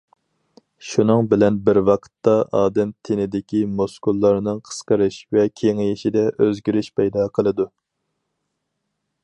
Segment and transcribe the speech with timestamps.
[0.91, 7.69] شۇنىڭ بىلەن بىر ۋاقىتتا ئادەم تېنىدىكى مۇسكۇللارنىڭ قىسقىرىش ۋە كېڭىيىشىدە ئۆزگىرىش پەيدا قىلىدۇ.